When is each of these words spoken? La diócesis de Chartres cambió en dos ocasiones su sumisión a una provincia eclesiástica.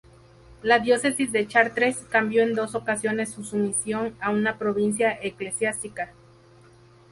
La 0.63 0.79
diócesis 0.79 1.31
de 1.31 1.47
Chartres 1.47 1.97
cambió 2.09 2.41
en 2.41 2.55
dos 2.55 2.73
ocasiones 2.73 3.29
su 3.29 3.43
sumisión 3.43 4.15
a 4.19 4.31
una 4.31 4.57
provincia 4.57 5.19
eclesiástica. 5.21 6.11